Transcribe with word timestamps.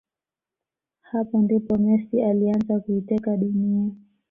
Hapa 1.01 1.37
ndipo 1.37 1.77
Messi 1.77 2.21
alianza 2.23 2.79
kuiteka 2.79 3.37
dunia 3.37 3.91